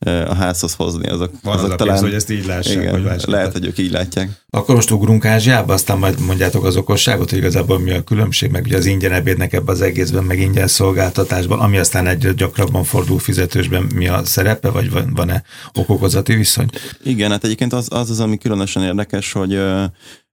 a 0.05 0.35
házhoz 0.35 0.75
hozni, 0.75 1.09
azok, 1.09 1.31
Van 1.43 1.55
azok 1.55 1.71
az 1.71 1.77
talán... 1.77 1.95
Pénz, 1.95 2.07
hogy 2.07 2.15
ezt 2.15 2.31
így 2.31 2.47
lássák, 2.47 2.83
igen, 2.83 3.03
vagy 3.03 3.23
lehet, 3.27 3.53
hogy 3.53 3.67
ők 3.67 3.79
így 3.79 3.91
látják. 3.91 4.31
Akkor 4.51 4.75
most 4.75 4.91
ugrunk 4.91 5.25
Ázsiába, 5.25 5.73
aztán 5.73 5.99
majd 5.99 6.21
mondjátok 6.21 6.65
az 6.65 6.77
okosságot, 6.77 7.31
hogy 7.31 7.39
igazából 7.39 7.79
mi 7.79 7.91
a 7.91 8.03
különbség, 8.03 8.51
meg 8.51 8.65
ugye 8.65 8.77
az 8.77 8.87
ingyen 8.87 9.13
ebédnek 9.13 9.53
ebbe 9.53 9.73
az 9.73 9.81
egészben, 9.81 10.25
meg 10.25 10.41
ingyen 10.41 10.67
szolgáltatásban, 10.67 11.61
ami 11.61 11.79
aztán 11.79 12.07
egyre 12.07 12.33
gyakrabban 12.33 12.85
fordul 12.85 13.19
fizetősben, 13.19 13.87
mi 13.95 14.09
a 14.09 14.25
szerepe, 14.25 14.69
vagy 14.69 14.91
van-e 15.15 15.43
okokozati 15.75 16.35
viszony? 16.35 16.69
Igen, 17.05 17.31
hát 17.31 17.45
egyébként 17.45 17.73
az 17.73 17.87
az, 17.91 18.11
az 18.11 18.21
ami 18.21 18.39
különösen 18.39 18.83
érdekes, 18.83 19.33
hogy 19.33 19.61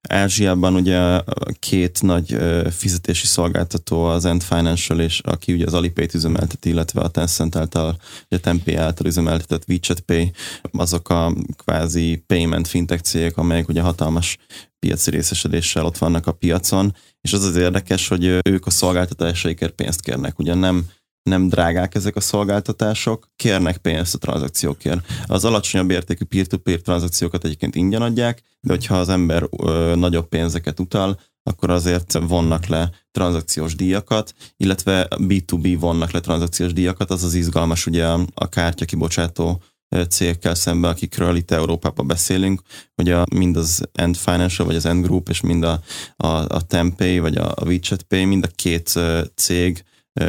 Ázsiában 0.10 0.76
ugye 0.76 1.22
két 1.60 2.02
nagy 2.02 2.38
fizetési 2.70 3.26
szolgáltató, 3.26 4.04
az 4.04 4.26
End 4.26 4.44
Financial, 4.44 5.00
és 5.00 5.20
aki 5.20 5.54
ugye 5.54 5.66
az 5.66 5.74
Alipay-t 5.74 6.14
üzemelteti, 6.14 6.70
illetve 6.70 7.02
a 7.02 7.08
Tencent 7.08 7.56
által, 7.56 7.98
a 8.30 8.38
Tempay 8.38 8.76
által 8.76 9.08
üzemeltetett 9.08 9.64
WeChat 9.68 10.00
Pay, 10.00 10.32
azok 10.72 11.10
a 11.10 11.34
kvázi 11.56 12.24
payment 12.28 12.68
fintech 12.68 13.04
cégek, 13.04 13.38
amelyek 13.38 13.70
ugye 13.70 13.82
hatalmas 13.82 14.38
piaci 14.80 15.10
részesedéssel 15.10 15.86
ott 15.86 15.98
vannak 15.98 16.28
a 16.28 16.32
piacon, 16.32 16.96
és 17.22 17.34
az 17.34 17.44
az 17.44 17.56
érdekes, 17.56 18.08
hogy 18.08 18.40
ők 18.50 18.66
a 18.66 18.70
szolgáltatásaikért 18.70 19.74
pénzt 19.74 20.02
kérnek. 20.02 20.40
Ugye 20.40 20.54
nem 20.54 20.86
nem 21.24 21.48
drágák 21.48 21.96
ezek 21.96 22.16
a 22.16 22.20
szolgáltatások, 22.20 23.28
kérnek 23.36 23.78
pénzt 23.78 24.16
a 24.16 24.18
tranzakciókért. 24.18 25.06
Az 25.26 25.46
alacsonyabb 25.46 25.90
értékű 25.90 26.26
peer-to-peer 26.26 26.80
tranzakciókat 26.80 27.44
egyébként 27.44 27.76
ingyen 27.76 28.02
adják, 28.02 28.42
de 28.60 28.74
hogyha 28.74 29.00
az 29.00 29.10
ember 29.10 29.48
ö, 29.58 29.94
nagyobb 29.96 30.28
pénzeket 30.28 30.80
utal, 30.80 31.20
akkor 31.44 31.70
azért 31.70 32.20
vonnak 32.28 32.66
le 32.66 32.90
tranzakciós 33.12 33.76
díjakat, 33.76 34.34
illetve 34.58 35.08
B2B 35.10 35.78
vonnak 35.80 36.12
le 36.12 36.20
tranzakciós 36.20 36.74
díjakat, 36.74 37.12
az 37.12 37.24
az 37.24 37.34
izgalmas 37.34 37.86
ugye 37.86 38.06
a 38.34 38.50
kártya 38.50 38.86
kibocsátó 38.86 39.62
cégekkel 40.10 40.56
szemben, 40.56 40.92
akikről 40.92 41.36
itt 41.36 41.52
Európában 41.52 42.08
beszélünk, 42.08 42.62
hogy 42.96 43.12
a, 43.12 43.26
mind 43.36 43.58
az 43.58 43.90
End 43.94 44.18
Financial, 44.18 44.68
vagy 44.68 44.76
az 44.76 44.86
End 44.86 45.06
Group, 45.06 45.30
és 45.30 45.42
mind 45.42 45.64
a, 45.64 45.82
a, 46.18 46.28
a 46.28 46.62
Tempay, 46.62 47.20
vagy 47.20 47.38
a, 47.38 47.52
a 47.56 47.66
WeChat 47.66 48.02
Pay, 48.02 48.26
mind 48.26 48.44
a 48.44 48.52
két 48.56 49.00
cég 49.36 49.84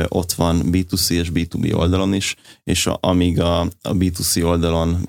ott 0.09 0.33
van 0.33 0.63
B2C 0.71 1.11
és 1.11 1.31
B2B 1.35 1.75
oldalon 1.75 2.15
is, 2.15 2.37
és 2.65 2.87
a, 2.87 2.99
amíg 3.01 3.41
a, 3.41 3.61
a 3.61 3.93
B2C 3.93 4.45
oldalon 4.45 5.09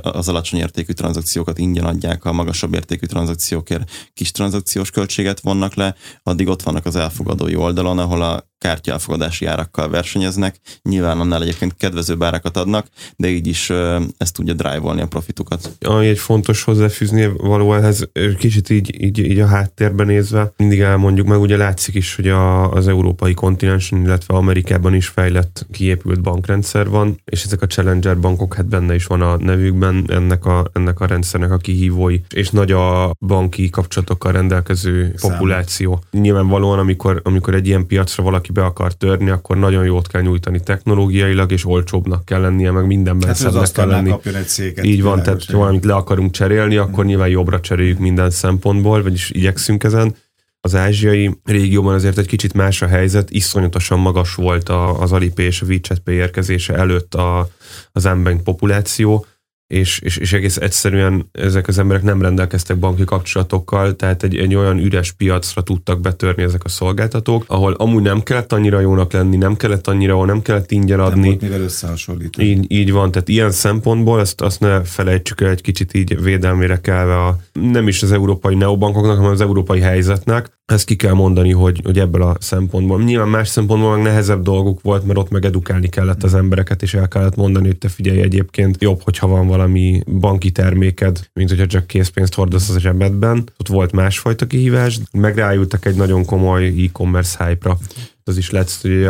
az 0.00 0.28
alacsony 0.28 0.58
értékű 0.58 0.92
tranzakciókat 0.92 1.58
ingyen 1.58 1.84
adják, 1.84 2.24
a 2.24 2.32
magasabb 2.32 2.74
értékű 2.74 3.06
tranzakciókért 3.06 3.90
kis 4.14 4.30
tranzakciós 4.30 4.90
költséget 4.90 5.40
vonnak 5.40 5.74
le, 5.74 5.94
addig 6.22 6.48
ott 6.48 6.62
vannak 6.62 6.86
az 6.86 6.96
elfogadói 6.96 7.54
oldalon, 7.54 7.98
ahol 7.98 8.22
a 8.22 8.51
kártyaelfogadási 8.62 9.46
árakkal 9.46 9.88
versenyeznek. 9.88 10.56
Nyilván 10.82 11.20
annál 11.20 11.42
egyébként 11.42 11.74
kedvező 11.76 12.16
árakat 12.20 12.56
adnak, 12.56 12.86
de 13.16 13.28
így 13.28 13.46
is 13.46 13.70
ezt 14.16 14.34
tudja 14.34 14.54
drive-olni 14.54 15.00
a 15.00 15.06
profitukat. 15.06 15.76
Ami 15.80 16.06
egy 16.06 16.18
fontos 16.18 16.62
hozzáfűzni 16.62 17.26
való 17.26 17.74
ehhez, 17.74 18.08
kicsit 18.38 18.70
így, 18.70 19.02
így, 19.02 19.18
így 19.18 19.38
a 19.38 19.46
háttérben 19.46 20.06
nézve, 20.06 20.52
mindig 20.56 20.80
elmondjuk 20.80 21.26
meg, 21.26 21.40
ugye 21.40 21.56
látszik 21.56 21.94
is, 21.94 22.14
hogy 22.14 22.28
a, 22.28 22.70
az 22.70 22.88
európai 22.88 23.34
kontinensen, 23.34 24.02
illetve 24.02 24.34
Amerikában 24.34 24.94
is 24.94 25.06
fejlett, 25.06 25.66
kiépült 25.72 26.20
bankrendszer 26.20 26.88
van, 26.88 27.20
és 27.24 27.44
ezek 27.44 27.62
a 27.62 27.66
challenger 27.66 28.18
bankok, 28.18 28.54
hát 28.54 28.66
benne 28.66 28.94
is 28.94 29.06
van 29.06 29.20
a 29.20 29.36
nevükben 29.36 30.04
ennek 30.08 30.44
a, 30.44 30.70
ennek 30.72 31.00
a 31.00 31.06
rendszernek 31.06 31.50
a 31.50 31.56
kihívói, 31.56 32.20
és 32.34 32.50
nagy 32.50 32.72
a 32.72 33.14
banki 33.20 33.70
kapcsolatokkal 33.70 34.32
rendelkező 34.32 35.14
populáció. 35.20 35.90
Számít. 35.90 36.26
Nyilvánvalóan, 36.26 36.78
amikor, 36.78 37.20
amikor 37.24 37.54
egy 37.54 37.66
ilyen 37.66 37.86
piacra 37.86 38.22
valaki 38.22 38.51
be 38.52 38.64
akar 38.64 38.92
törni, 38.92 39.30
akkor 39.30 39.58
nagyon 39.58 39.84
jót 39.84 40.08
kell 40.08 40.22
nyújtani 40.22 40.60
technológiailag, 40.60 41.52
és 41.52 41.66
olcsóbbnak 41.66 42.24
kell 42.24 42.40
lennie, 42.40 42.70
meg 42.70 42.86
mindenben 42.86 43.28
hát 43.28 43.36
szebbnek 43.36 43.70
kell 43.72 43.86
lenni. 43.86 44.14
Egy 44.24 44.46
céget, 44.46 44.84
Így 44.84 45.02
van, 45.02 45.22
tehát 45.22 45.44
ha 45.44 45.58
valamit 45.58 45.84
le 45.84 45.94
akarunk 45.94 46.30
cserélni, 46.30 46.76
akkor 46.76 47.04
nyilván 47.04 47.28
jobbra 47.28 47.60
cseréljük 47.60 47.98
minden 47.98 48.30
szempontból, 48.30 49.02
vagyis 49.02 49.30
igyekszünk 49.30 49.84
ezen. 49.84 50.14
Az 50.60 50.74
ázsiai 50.74 51.40
régióban 51.44 51.94
azért 51.94 52.18
egy 52.18 52.26
kicsit 52.26 52.52
más 52.52 52.82
a 52.82 52.86
helyzet, 52.86 53.30
iszonyatosan 53.30 53.98
magas 53.98 54.34
volt 54.34 54.68
az 54.68 55.12
Alipay 55.12 55.44
és 55.44 55.62
a 55.62 55.66
WeChat 55.66 55.98
Pay 55.98 56.14
érkezése 56.14 56.74
előtt 56.74 57.14
a, 57.14 57.48
az 57.92 58.04
M-Bank 58.04 58.44
populáció, 58.44 59.26
és, 59.72 59.98
és, 59.98 60.16
és 60.16 60.32
egész 60.32 60.56
egyszerűen 60.56 61.28
ezek 61.32 61.68
az 61.68 61.78
emberek 61.78 62.02
nem 62.02 62.22
rendelkeztek 62.22 62.78
banki 62.78 63.04
kapcsolatokkal, 63.04 63.96
tehát 63.96 64.22
egy, 64.22 64.36
egy 64.36 64.54
olyan 64.54 64.78
üres 64.78 65.12
piacra 65.12 65.62
tudtak 65.62 66.00
betörni 66.00 66.42
ezek 66.42 66.64
a 66.64 66.68
szolgáltatók, 66.68 67.44
ahol 67.46 67.72
amúgy 67.72 68.02
nem 68.02 68.22
kellett 68.22 68.52
annyira 68.52 68.80
jónak 68.80 69.12
lenni, 69.12 69.36
nem 69.36 69.56
kellett 69.56 69.86
annyira 69.86 70.12
jó, 70.12 70.24
nem 70.24 70.42
kellett 70.42 70.70
ingyen 70.70 71.00
adni. 71.00 71.20
Nem 71.20 71.28
volt 71.28 71.40
mivel 71.40 71.60
összehasonlítani. 71.60 72.48
Így, 72.48 72.72
így 72.72 72.92
van, 72.92 73.10
tehát 73.10 73.28
ilyen 73.28 73.50
szempontból 73.50 74.20
ezt 74.20 74.40
azt 74.40 74.60
ne 74.60 74.84
felejtsük 74.84 75.40
el 75.40 75.50
egy 75.50 75.60
kicsit 75.60 75.94
így 75.94 76.22
védelmére 76.22 76.80
kelve 76.80 77.16
a, 77.16 77.36
nem 77.52 77.88
is 77.88 78.02
az 78.02 78.12
európai 78.12 78.54
neobankoknak, 78.54 79.16
hanem 79.16 79.30
az 79.30 79.40
európai 79.40 79.80
helyzetnek, 79.80 80.50
ezt 80.72 80.84
ki 80.84 80.96
kell 80.96 81.12
mondani, 81.12 81.52
hogy, 81.52 81.80
hogy 81.84 81.98
ebből 81.98 82.22
a 82.22 82.36
szempontból. 82.40 83.02
Nyilván 83.02 83.28
más 83.28 83.48
szempontból 83.48 83.94
meg 83.94 84.02
nehezebb 84.02 84.42
dolguk 84.42 84.80
volt, 84.82 85.06
mert 85.06 85.18
ott 85.18 85.30
meg 85.30 85.44
edukálni 85.44 85.88
kellett 85.88 86.22
az 86.22 86.34
embereket, 86.34 86.82
és 86.82 86.94
el 86.94 87.08
kellett 87.08 87.36
mondani, 87.36 87.66
hogy 87.66 87.78
te 87.78 87.88
figyelj 87.88 88.20
egyébként, 88.20 88.82
jobb, 88.82 89.02
hogyha 89.02 89.26
van 89.26 89.46
valami 89.46 89.61
banki 90.06 90.50
terméked, 90.50 91.28
mint 91.32 91.48
hogyha 91.48 91.66
csak 91.66 91.86
készpénzt 91.86 92.34
hordasz 92.34 92.68
az 92.68 92.78
zsebedben. 92.78 93.48
Ott 93.58 93.68
volt 93.68 93.92
másfajta 93.92 94.46
kihívás, 94.46 94.98
meg 95.12 95.36
rájultak 95.36 95.84
egy 95.84 95.96
nagyon 95.96 96.24
komoly 96.24 96.66
e-commerce 96.66 97.44
hype-ra. 97.44 97.78
Az 98.24 98.36
is 98.36 98.50
lesz, 98.50 98.82
hogy 98.82 99.04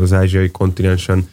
az 0.00 0.12
ázsiai 0.12 0.50
kontinensen 0.50 1.28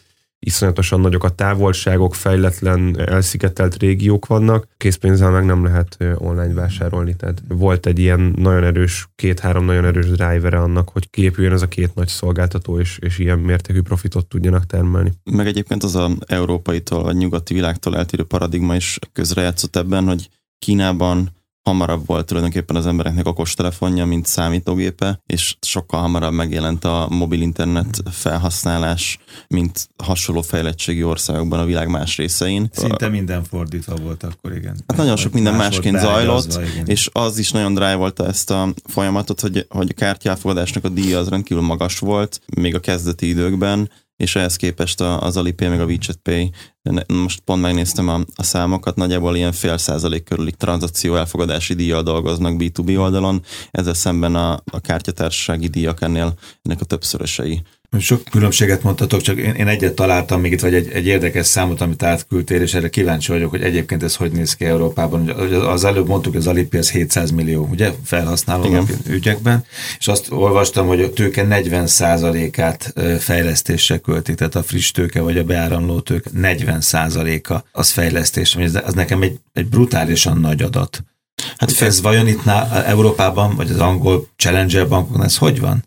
iszonyatosan 0.46 1.00
nagyok 1.00 1.24
a 1.24 1.30
távolságok, 1.30 2.16
fejletlen, 2.16 3.00
elszigetelt 3.00 3.78
régiók 3.78 4.28
vannak, 4.28 4.68
készpénzzel 4.78 5.32
meg 5.32 5.46
nem 5.46 5.64
lehet 5.64 5.98
online 6.18 6.54
vásárolni. 6.54 7.16
Tehát 7.16 7.44
volt 7.48 7.86
egy 7.86 8.00
ilyen 8.00 8.34
nagyon 8.38 8.64
erős, 8.64 9.08
két-három 9.16 9.66
nagyon 9.66 9.86
erős 9.86 10.06
driver 10.06 10.54
annak, 10.54 10.90
hogy 10.90 11.10
képüljön 11.10 11.54
ez 11.54 11.62
a 11.62 11.68
két 11.68 11.96
nagy 11.96 12.08
szolgáltató, 12.08 12.80
és, 12.80 12.98
és 13.02 13.20
ilyen 13.20 13.40
mértékű 13.40 13.82
profitot 13.82 14.26
tudjanak 14.26 14.66
termelni. 14.66 15.14
Meg 15.32 15.48
egyébként 15.48 15.84
az 15.84 15.96
a 15.96 16.12
európaitól 16.26 17.04
vagy 17.04 17.16
nyugati 17.16 17.54
világtól 17.54 17.98
eltérő 17.98 18.24
paradigma 18.24 18.76
is 18.76 19.00
közrejátszott 19.14 19.76
ebben, 19.76 20.08
hogy 20.08 20.30
Kínában 20.60 21.30
hamarabb 21.63 22.05
volt 22.05 22.25
tulajdonképpen 22.25 22.75
az 22.75 22.88
embereknek 22.88 23.27
okostelefonja, 23.27 24.05
mint 24.05 24.25
számítógépe, 24.25 25.20
és 25.25 25.55
sokkal 25.62 26.01
hamarabb 26.01 26.34
megjelent 26.34 26.86
a 26.86 27.08
mobil 27.10 27.41
internet 27.41 28.01
felhasználás, 28.12 29.20
mint 29.48 29.89
hasonló 30.03 30.41
fejlettségi 30.41 31.03
országokban 31.03 31.60
a 31.60 31.65
világ 31.65 31.88
más 31.88 32.17
részein. 32.17 32.70
Szinte 32.72 33.08
minden 33.08 33.43
fordítva 33.43 33.96
volt 33.96 34.24
akkor, 34.24 34.55
igen. 34.55 34.84
Hát 34.88 34.98
nagyon 34.98 35.15
sok 35.15 35.34
minden 35.34 35.53
más 35.53 35.62
másként 35.63 36.00
zajlott, 36.00 36.60
és 36.86 37.10
az 37.12 37.38
is 37.38 37.51
nagyon 37.51 37.74
drive 37.74 38.12
ezt 38.15 38.51
a 38.51 38.74
folyamatot, 38.86 39.39
hogy, 39.39 39.65
hogy 39.70 39.89
a 39.89 40.00
kártyáfogadásnak 40.00 40.84
a 40.84 40.89
díja 40.89 41.20
az 41.20 41.29
rendkívül 41.29 41.63
magas 41.63 42.00
volt, 42.00 42.41
még 42.55 42.75
a 42.75 42.79
kezdeti 42.79 43.27
időkben, 43.27 43.89
és 44.24 44.36
ehhez 44.36 44.56
képest 44.56 45.01
az 45.01 45.38
Alipay 45.38 45.68
meg 45.68 45.82
a 45.82 45.86
WeChat 45.86 46.15
Pay, 46.15 46.51
most 47.08 47.39
pont 47.39 47.62
megnéztem 47.62 48.08
a, 48.08 48.20
a 48.36 48.44
számokat, 48.44 48.96
nagyjából 48.96 49.36
ilyen 49.36 49.51
fél 49.51 49.77
százalék 49.77 50.24
körüli 50.24 50.51
tranzakció 50.51 51.15
elfogadási 51.15 51.74
díjjal 51.74 52.03
dolgoznak 52.03 52.56
B2B 52.58 53.00
oldalon, 53.00 53.42
ezzel 53.72 53.94
szemben 53.94 54.36
a, 54.36 54.51
a 54.72 54.80
kártyatársasági 54.82 55.68
díjak 55.68 56.01
ennél 56.01 56.34
ennek 56.62 56.82
a 56.82 56.86
többszörösei. 56.86 57.62
Sok 58.00 58.24
különbséget 58.32 58.84
mondtatok, 58.84 59.22
csak 59.22 59.38
én, 59.38 59.54
én 59.54 59.68
egyet 59.68 59.94
találtam 59.94 60.42
még 60.42 60.52
itt, 60.52 60.62
vagy 60.62 60.74
egy, 60.74 60.90
egy 60.90 61.08
érdekes 61.08 61.46
számot, 61.46 61.82
amit 61.82 62.04
átküldtél, 62.04 62.62
és 62.62 62.74
erre 62.74 62.90
kíváncsi 62.90 63.32
vagyok, 63.32 63.50
hogy 63.50 63.62
egyébként 63.62 64.04
ez 64.04 64.16
hogy 64.16 64.32
néz 64.32 64.56
ki 64.56 64.66
Európában. 64.66 65.30
Az 65.50 65.84
előbb 65.84 66.08
mondtuk, 66.08 66.32
hogy 66.32 66.42
az 66.42 66.48
Alipay 66.48 66.80
az 66.80 66.92
700 66.92 67.32
millió, 67.32 67.68
ugye, 67.72 67.92
felhasználó 68.04 68.86
ügyekben, 69.08 69.66
és 70.00 70.08
azt 70.08 70.32
olvastam, 70.32 70.88
hogy 70.88 71.02
a 71.02 71.10
tőke 71.10 71.48
40%-át 71.50 72.94
fejlesztésre 73.20 73.98
költik, 73.98 74.36
tehát 74.36 74.56
a 74.56 74.64
friss 74.64 74.92
tőke 74.92 75.22
vagy 75.22 75.38
a 75.38 75.44
beáramló 75.44 76.00
tőke 76.00 76.30
40%-a 76.36 77.64
az 77.72 77.90
fejlesztés, 77.90 78.56
az, 78.56 78.80
az 78.86 78.94
nekem 78.94 79.22
egy, 79.22 79.40
egy 79.54 79.68
brutálisan 79.68 80.38
nagy 80.38 80.62
adat. 80.62 81.04
Hát 81.58 81.82
ez 81.82 82.02
vajon 82.02 82.28
itt 82.28 82.46
Európában, 82.86 83.56
vagy 83.56 83.72
az 83.72 83.80
angol 83.80 84.28
Challenger 84.36 84.88
bankoknál 84.88 85.26
ez 85.26 85.38
hogy 85.38 85.60
van? 85.60 85.84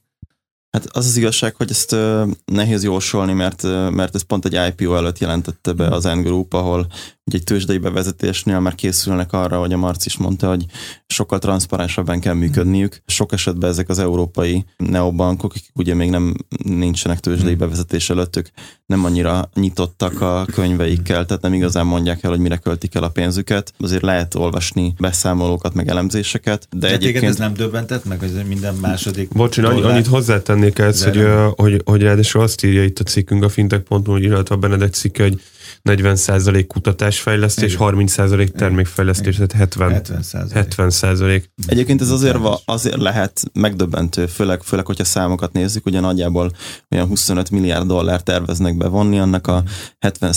Hát 0.76 0.87
az 0.92 1.06
az 1.06 1.16
igazság, 1.16 1.54
hogy 1.56 1.71
ezt 1.71 1.92
uh, 1.92 2.28
nehéz 2.45 2.85
jósolni, 2.85 3.33
mert, 3.33 3.62
uh, 3.62 3.90
mert 3.90 4.14
ez 4.14 4.23
pont 4.23 4.45
egy 4.45 4.59
IPO 4.68 4.95
előtt 4.95 5.18
jelentette 5.18 5.73
be 5.73 5.87
az 5.88 6.04
N 6.04 6.21
Group, 6.21 6.52
ahol 6.52 6.87
egy 7.35 7.45
tőzsdei 7.45 7.78
bevezetésnél 7.78 8.61
már 8.61 8.75
készülnek 8.75 9.33
arra, 9.33 9.59
hogy 9.59 9.73
a 9.73 9.76
Marc 9.76 10.06
is 10.06 10.16
mondta, 10.16 10.49
hogy 10.49 10.64
sokkal 11.06 11.38
transzparensebben 11.38 12.21
kell 12.21 12.35
működniük. 12.35 13.02
Sok 13.06 13.33
esetben 13.33 13.71
ezek 13.71 13.88
az 13.88 13.99
európai 13.99 14.64
neobankok, 14.76 15.50
akik 15.50 15.71
ugye 15.75 15.95
még 15.95 16.11
nem 16.11 16.35
nincsenek 16.64 17.21
tőzsdei 17.21 17.49
hmm. 17.49 17.59
bevezetés 17.59 18.11
előttük, 18.11 18.50
nem 18.87 19.04
annyira 19.04 19.50
nyitottak 19.54 20.21
a 20.21 20.47
könyveikkel, 20.52 21.26
tehát 21.26 21.42
nem 21.42 21.54
igazán 21.54 21.87
mondják 21.87 22.23
el, 22.23 22.30
hogy 22.30 22.40
mire 22.40 22.56
költik 22.56 22.95
el 22.95 23.02
a 23.02 23.09
pénzüket. 23.09 23.73
Azért 23.78 24.02
lehet 24.02 24.35
olvasni 24.35 24.95
beszámolókat, 24.99 25.75
meg 25.75 25.88
elemzéseket. 25.88 26.68
De, 26.71 26.87
de 26.87 26.92
egyébként 26.92 27.25
ez 27.25 27.37
nem 27.37 27.54
döbbentett 27.54 28.04
meg, 28.04 28.18
hogy 28.18 28.45
minden 28.49 28.75
második. 28.75 29.28
Bocs, 29.28 29.59
annyi, 29.59 29.83
annyit 29.83 30.06
hozzátennék 30.06 30.65
ezt, 30.75 31.04
hogy, 31.04 31.26
hogy, 31.56 31.80
hogy 31.85 32.02
ráadásul 32.02 32.40
azt 32.42 32.64
írja 32.64 32.85
itt 32.85 32.99
a 32.99 33.02
cikkünk 33.02 33.44
a 33.44 33.49
fintech.hu, 33.49 34.11
hogy 34.11 34.23
illetve 34.23 34.54
a 34.54 34.58
Benedek 34.58 34.94
cikke, 34.94 35.23
hogy 35.23 35.40
40% 35.85 36.64
kutatásfejlesztés, 36.68 37.75
Igen. 37.75 37.94
30% 37.96 38.49
termékfejlesztés, 38.49 39.35
tehát 39.35 39.52
70, 39.52 39.90
70 39.92 40.23
százalék. 40.23 40.54
70 40.54 40.90
százalék. 40.90 41.50
Egyébként 41.66 42.00
ez 42.00 42.11
azért, 42.11 42.37
va, 42.37 42.61
azért 42.64 43.00
lehet 43.00 43.42
megdöbbentő, 43.52 44.26
főleg, 44.26 44.62
főleg, 44.62 44.87
hogyha 44.87 45.04
számokat 45.04 45.52
nézzük, 45.52 45.87
ugye 45.87 46.00
nagyjából 46.00 46.50
olyan 46.90 47.06
25 47.06 47.50
milliárd 47.50 47.87
dollár 47.87 48.20
terveznek 48.23 48.76
bevonni, 48.76 49.18
annak 49.18 49.46
a 49.46 49.62
70 49.99 50.32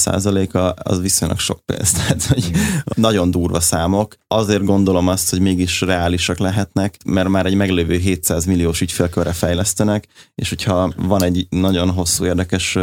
a 0.52 0.74
az 0.84 1.02
viszonylag 1.02 1.40
sok 1.40 1.66
pénz. 1.66 1.92
Tehát, 2.00 2.24
hogy 2.24 2.52
nagyon 2.96 3.32
durva 3.32 3.60
számok. 3.60 4.16
Azért 4.28 4.64
gondolom 4.64 5.08
azt, 5.08 5.30
hogy 5.30 5.40
mégis 5.40 5.82
reálisak 5.82 6.38
lehetnek, 6.38 6.98
mert 7.06 7.30
már 7.30 7.46
egy 7.46 7.56
meglévő 7.56 7.98
700 7.98 8.46
milliós 8.46 8.82
ügyfélkörre 8.82 9.34
fejlesztenek, 9.34 10.08
és 10.36 10.50
hogyha 10.50 10.94
van 10.98 11.24
egy 11.24 11.48
nagyon 11.50 11.90
hosszú 11.90 12.26
érdekes 12.26 12.78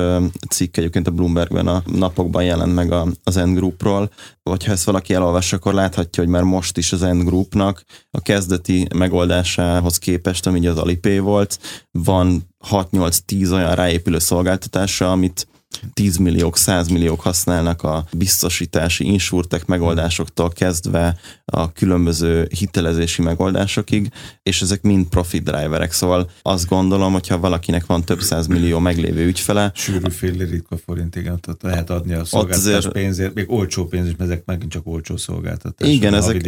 cikk 0.49 0.77
egyébként 0.77 1.07
a 1.07 1.11
Bloombergben 1.11 1.67
a 1.67 1.83
napokban 1.87 2.36
jelent 2.43 2.75
meg 2.75 2.93
a, 2.93 3.07
az 3.25 3.35
N 3.35 3.53
Groupról, 3.55 4.11
hogyha 4.43 4.73
ezt 4.73 4.85
valaki 4.85 5.15
elolvas, 5.15 5.53
akkor 5.53 5.75
láthatja, 5.75 6.23
hogy 6.23 6.33
már 6.33 6.43
most 6.43 6.77
is 6.77 6.93
az 6.93 7.01
N 7.01 7.25
Groupnak 7.25 7.85
a 8.11 8.21
kezdeti 8.21 8.87
megoldásához 8.95 9.99
képest, 9.99 10.47
ami 10.47 10.67
az 10.67 10.79
Alipay 10.79 11.19
volt, 11.19 11.59
van 11.91 12.55
6-8-10 12.71 13.53
olyan 13.53 13.75
ráépülő 13.75 14.19
szolgáltatása, 14.19 15.11
amit 15.11 15.47
10 15.95 16.17
milliók, 16.17 16.57
100 16.57 16.89
milliók 16.89 17.21
használnak 17.21 17.83
a 17.83 18.07
biztosítási, 18.13 19.05
insurtek 19.05 19.67
megoldásoktól 19.67 20.51
kezdve 20.51 21.19
a 21.45 21.73
különböző 21.73 22.49
hitelezési 22.59 23.23
megoldásokig, 23.23 24.11
és 24.43 24.63
ezek 24.63 24.83
mind 24.83 25.07
profit 25.07 25.43
driverek, 25.43 25.93
szóval 25.93 26.31
azt 26.43 26.69
gondolom, 26.69 27.13
hogyha 27.13 27.39
valakinek 27.39 27.87
van 27.87 28.05
több 28.05 28.21
száz 28.21 28.47
millió 28.47 28.79
meglévő 28.79 29.27
ügyfele, 29.27 29.73
Sűrű 29.75 30.11
fél 30.11 30.33
ritka 30.33 30.77
forint, 30.77 31.17
igen, 31.17 31.41
ott 31.49 31.63
lehet 31.63 31.91
adni 31.91 32.13
a 32.13 32.25
szolgáltatás 32.25 32.77
azért- 32.77 32.93
pénzért, 32.93 33.35
még 33.35 33.51
olcsó 33.51 33.87
pénz 33.87 34.07
is, 34.07 34.15
ezek 34.19 34.45
megint 34.45 34.71
csak 34.71 34.87
olcsó 34.87 35.17
szolgáltatás. 35.17 35.89
Igen, 35.89 36.15
ezek-. 36.15 36.47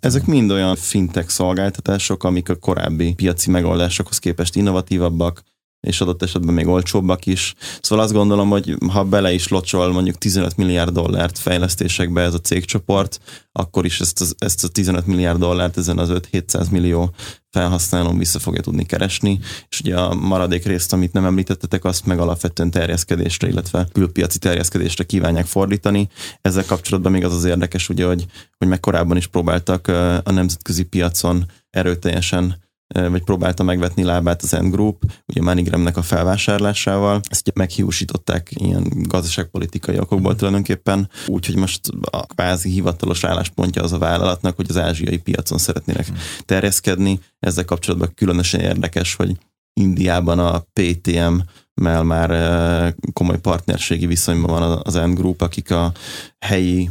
Ezek 0.00 0.26
mind 0.26 0.50
olyan 0.50 0.76
fintech 0.76 1.28
szolgáltatások, 1.28 2.24
amik 2.24 2.48
a 2.48 2.54
korábbi 2.54 3.14
piaci 3.14 3.50
megoldásokhoz 3.50 4.18
képest 4.18 4.56
innovatívabbak, 4.56 5.42
és 5.86 6.00
adott 6.00 6.22
esetben 6.22 6.54
még 6.54 6.66
olcsóbbak 6.66 7.26
is. 7.26 7.54
Szóval 7.80 8.04
azt 8.04 8.14
gondolom, 8.14 8.48
hogy 8.48 8.76
ha 8.92 9.04
bele 9.04 9.32
is 9.32 9.48
locsol 9.48 9.92
mondjuk 9.92 10.18
15 10.18 10.56
milliárd 10.56 10.92
dollárt 10.92 11.38
fejlesztésekbe 11.38 12.22
ez 12.22 12.34
a 12.34 12.40
cégcsoport, 12.40 13.20
akkor 13.52 13.84
is 13.84 14.00
ezt, 14.00 14.20
az, 14.20 14.34
ezt 14.38 14.64
a 14.64 14.68
15 14.68 15.06
milliárd 15.06 15.38
dollárt 15.38 15.76
ezen 15.76 15.98
az 15.98 16.10
5-700 16.12 16.70
millió 16.70 17.14
felhasználón 17.50 18.18
vissza 18.18 18.38
fogja 18.38 18.60
tudni 18.60 18.86
keresni, 18.86 19.38
és 19.68 19.80
ugye 19.80 19.96
a 19.96 20.14
maradék 20.14 20.64
részt, 20.64 20.92
amit 20.92 21.12
nem 21.12 21.24
említettetek, 21.24 21.84
azt 21.84 22.06
meg 22.06 22.18
alapvetően 22.18 22.70
terjeszkedésre, 22.70 23.48
illetve 23.48 23.88
külpiaci 23.92 24.38
terjeszkedésre 24.38 25.04
kívánják 25.04 25.46
fordítani. 25.46 26.08
Ezzel 26.40 26.64
kapcsolatban 26.64 27.12
még 27.12 27.24
az 27.24 27.34
az 27.34 27.44
érdekes, 27.44 27.88
ugye, 27.88 28.06
hogy, 28.06 28.26
hogy 28.58 28.68
meg 28.68 28.80
korábban 28.80 29.16
is 29.16 29.26
próbáltak 29.26 29.88
a 30.24 30.32
nemzetközi 30.32 30.84
piacon 30.84 31.44
erőteljesen 31.70 32.64
vagy 32.94 33.22
próbálta 33.22 33.62
megvetni 33.62 34.02
lábát 34.02 34.42
az 34.42 34.54
End 34.54 34.72
Group, 34.72 35.02
ugye 35.26 35.42
Manigramnek 35.42 35.96
a 35.96 36.02
felvásárlásával. 36.02 37.20
Ezt 37.28 37.48
ugye 37.48 37.52
meghiúsították 37.54 38.50
ilyen 38.54 38.88
gazdaságpolitikai 39.02 39.98
okokból 39.98 40.36
tulajdonképpen, 40.36 41.10
úgyhogy 41.26 41.56
most 41.56 41.80
a 42.10 42.26
kvázi 42.26 42.70
hivatalos 42.70 43.24
álláspontja 43.24 43.82
az 43.82 43.92
a 43.92 43.98
vállalatnak, 43.98 44.56
hogy 44.56 44.66
az 44.68 44.76
ázsiai 44.76 45.18
piacon 45.18 45.58
szeretnének 45.58 46.06
terjeszkedni. 46.44 47.20
Ezzel 47.38 47.64
kapcsolatban 47.64 48.12
különösen 48.14 48.60
érdekes, 48.60 49.14
hogy 49.14 49.36
Indiában 49.72 50.38
a 50.38 50.64
PTM 50.72 51.34
mel 51.74 52.02
már 52.02 52.94
komoly 53.12 53.38
partnerségi 53.38 54.06
viszonyban 54.06 54.50
van 54.60 54.80
az 54.82 54.96
End 54.96 55.18
Group, 55.18 55.40
akik 55.40 55.70
a 55.70 55.92
helyi 56.38 56.90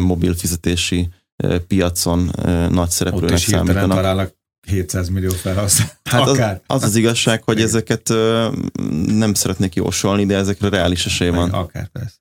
mobil 0.00 0.34
fizetési 0.34 1.08
piacon 1.66 2.30
nagy 2.70 2.78
Ott 2.78 2.90
szereplőnek 2.90 3.38
is 3.38 3.44
számítanak. 3.44 3.96
találnak 3.96 4.42
700 4.66 5.08
millió 5.08 5.30
felhasználó. 5.30 5.90
Hát 6.04 6.20
az, 6.20 6.28
akár. 6.28 6.60
az 6.66 6.82
az 6.82 6.96
igazság, 6.96 7.42
hogy 7.42 7.54
Igen. 7.54 7.68
ezeket 7.68 8.10
ö, 8.10 8.48
nem 9.06 9.34
szeretnék 9.34 9.74
jósolni, 9.74 10.26
de 10.26 10.36
ezekre 10.36 10.68
reális 10.68 11.06
esély 11.06 11.28
van. 11.28 11.50
Akár 11.50 11.86
persze. 11.86 12.16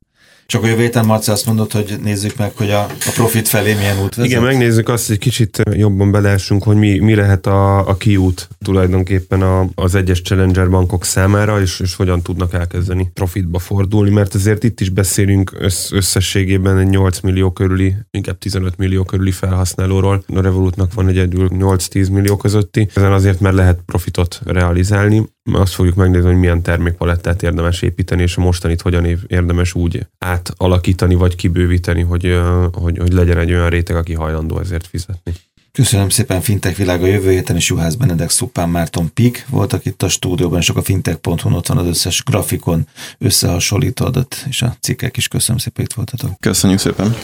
Csak 0.53 0.63
a 0.63 0.67
jövő 0.67 0.81
héten, 0.81 1.05
Marci, 1.05 1.31
azt 1.31 1.45
mondod, 1.45 1.71
hogy 1.71 1.95
nézzük 2.03 2.37
meg, 2.37 2.51
hogy 2.55 2.69
a, 2.69 2.81
a 2.83 3.11
profit 3.13 3.47
felé 3.47 3.73
milyen 3.73 3.97
út 3.97 4.15
vezet. 4.15 4.31
Igen, 4.31 4.43
megnézzük 4.43 4.89
azt, 4.89 5.07
hogy 5.07 5.17
kicsit 5.17 5.61
jobban 5.71 6.11
beleessünk, 6.11 6.63
hogy 6.63 6.75
mi, 6.75 6.99
mi 6.99 7.15
lehet 7.15 7.45
a, 7.45 7.87
a 7.87 7.95
kiút 7.97 8.47
tulajdonképpen 8.61 9.41
a, 9.41 9.67
az 9.75 9.95
egyes 9.95 10.21
challenger 10.21 10.69
bankok 10.69 11.05
számára, 11.05 11.61
és, 11.61 11.79
és 11.79 11.95
hogyan 11.95 12.21
tudnak 12.21 12.53
elkezdeni 12.53 13.11
profitba 13.13 13.59
fordulni, 13.59 14.09
mert 14.09 14.33
azért 14.33 14.63
itt 14.63 14.79
is 14.79 14.89
beszélünk 14.89 15.51
össz, 15.59 15.91
összességében 15.91 16.77
egy 16.77 16.89
8 16.89 17.19
millió 17.19 17.51
körüli, 17.51 17.95
inkább 18.11 18.37
15 18.37 18.77
millió 18.77 19.03
körüli 19.03 19.31
felhasználóról. 19.31 20.23
A 20.27 20.41
Revolutnak 20.41 20.93
van 20.93 21.07
egyedül 21.07 21.49
8-10 21.53 22.11
millió 22.11 22.37
közötti, 22.37 22.87
ezen 22.93 23.11
azért 23.11 23.39
már 23.39 23.53
lehet 23.53 23.79
profitot 23.85 24.39
realizálni. 24.45 25.23
Azt 25.51 25.73
fogjuk 25.73 25.95
megnézni, 25.95 26.27
hogy 26.27 26.39
milyen 26.39 26.61
termékpalettát 26.61 27.43
érdemes 27.43 27.81
építeni, 27.81 28.21
és 28.21 28.37
a 28.37 28.41
mostanit 28.41 28.81
hogyan 28.81 29.05
érdemes 29.27 29.73
úgy 29.73 30.05
átalakítani, 30.19 31.15
vagy 31.15 31.35
kibővíteni, 31.35 32.01
hogy, 32.01 32.39
hogy, 32.73 32.97
hogy 32.97 33.13
legyen 33.13 33.37
egy 33.37 33.51
olyan 33.51 33.69
réteg, 33.69 33.95
aki 33.95 34.13
hajlandó 34.13 34.59
ezért 34.59 34.87
fizetni. 34.87 35.33
Köszönöm 35.71 36.09
szépen 36.09 36.41
Fintech 36.41 36.77
világa 36.77 37.05
jövő 37.05 37.29
héten 37.29 37.55
is 37.55 37.69
Juhász 37.69 37.95
Benedek, 37.95 38.29
Szupán 38.29 38.69
Márton 38.69 39.13
Pik 39.13 39.45
voltak 39.49 39.85
itt 39.85 40.03
a 40.03 40.09
stúdióban, 40.09 40.59
és 40.59 40.69
a 40.69 40.81
fintech.hu 40.81 41.55
ott 41.55 41.67
van 41.67 41.77
az 41.77 41.87
összes 41.87 42.23
grafikon 42.23 42.87
összehasonlító 43.17 44.05
adat, 44.05 44.45
és 44.49 44.61
a 44.61 44.75
cikkek 44.79 45.17
is. 45.17 45.27
Köszönöm 45.27 45.57
szépen, 45.57 45.85
itt 45.85 45.93
voltatok. 45.93 46.39
Köszönjük 46.39 46.79
szépen! 46.79 47.15